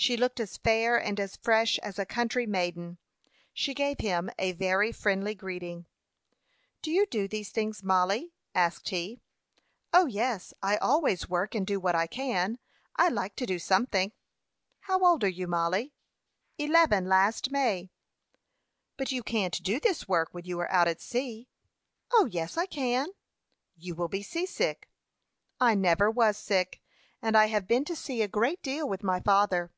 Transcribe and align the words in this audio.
She 0.00 0.16
looked 0.16 0.40
as 0.40 0.56
fair 0.56 0.96
and 0.96 1.20
as 1.20 1.36
fresh 1.36 1.78
as 1.80 1.98
a 1.98 2.06
country 2.06 2.46
maiden. 2.46 2.96
She 3.52 3.74
gave 3.74 4.00
him 4.00 4.30
a 4.38 4.52
very 4.52 4.92
friendly 4.92 5.34
greeting. 5.34 5.84
"Do 6.80 6.90
you 6.90 7.04
do 7.04 7.28
these 7.28 7.50
things, 7.50 7.82
Mollie?" 7.82 8.32
asked 8.54 8.88
he. 8.88 9.20
"O, 9.92 10.06
yes; 10.06 10.54
I 10.62 10.78
always 10.78 11.28
work, 11.28 11.54
and 11.54 11.66
do 11.66 11.78
what 11.78 11.94
I 11.94 12.06
can. 12.06 12.58
I 12.96 13.08
like 13.08 13.36
to 13.36 13.44
do 13.44 13.58
something." 13.58 14.12
"How 14.78 15.04
old 15.04 15.22
are 15.22 15.28
you, 15.28 15.46
Mollie?" 15.46 15.92
"Eleven 16.56 17.04
last 17.06 17.50
May." 17.50 17.90
"But 18.96 19.12
you 19.12 19.22
can't 19.22 19.62
do 19.62 19.78
this 19.78 20.08
work 20.08 20.30
when 20.32 20.46
you 20.46 20.58
are 20.60 20.72
out 20.72 20.88
at 20.88 21.02
sea." 21.02 21.46
"O, 22.10 22.24
yes, 22.24 22.56
I 22.56 22.64
can." 22.64 23.08
"You 23.76 23.94
will 23.94 24.08
be 24.08 24.22
seasick." 24.22 24.88
"I 25.60 25.74
never 25.74 26.10
was 26.10 26.38
sick, 26.38 26.80
and 27.20 27.36
I 27.36 27.48
have 27.48 27.68
been 27.68 27.84
to 27.84 27.94
sea 27.94 28.22
a 28.22 28.28
great 28.28 28.62
deal 28.62 28.88
with 28.88 29.02
my 29.02 29.20
father." 29.20 29.70